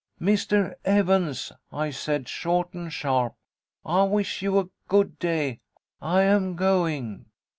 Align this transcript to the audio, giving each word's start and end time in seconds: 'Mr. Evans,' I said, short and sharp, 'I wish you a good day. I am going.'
'Mr. 0.19 0.73
Evans,' 0.83 1.51
I 1.71 1.91
said, 1.91 2.27
short 2.27 2.73
and 2.73 2.91
sharp, 2.91 3.35
'I 3.85 4.05
wish 4.05 4.41
you 4.41 4.57
a 4.57 4.69
good 4.87 5.19
day. 5.19 5.59
I 6.01 6.23
am 6.23 6.55
going.' 6.55 7.25